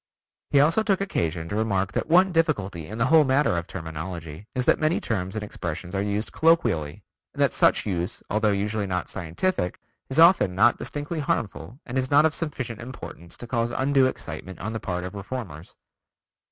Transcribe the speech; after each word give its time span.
He 0.49 0.59
also 0.59 0.81
took 0.81 0.99
occasion 0.99 1.47
to 1.49 1.55
remark 1.55 1.91
that 1.91 2.09
one 2.09 2.31
difficulty 2.31 2.87
in 2.87 2.97
the 2.97 3.05
whole 3.05 3.23
matter 3.23 3.55
of 3.55 3.67
terminology 3.67 4.47
is 4.55 4.65
that 4.65 4.79
many 4.79 4.99
terms 4.99 5.35
and 5.35 5.43
expressions 5.43 5.93
are 5.93 6.01
used 6.01 6.31
colloquially 6.31 7.03
and 7.35 7.41
that 7.43 7.53
such 7.53 7.85
use 7.85 8.23
although 8.27 8.49
usually 8.49 8.87
not 8.87 9.09
scientific, 9.09 9.79
is 10.09 10.17
often 10.17 10.55
not 10.55 10.79
distinctly 10.79 11.19
harmful 11.19 11.79
and 11.85 11.99
is 11.99 12.09
not 12.09 12.25
of 12.25 12.33
sufficient 12.33 12.81
importance 12.81 13.37
to 13.37 13.45
cause 13.45 13.69
undue 13.69 14.07
excitement 14.07 14.57
on 14.59 14.73
the 14.73 14.79
part 14.79 15.03
of 15.03 15.13
reformers. 15.13 15.75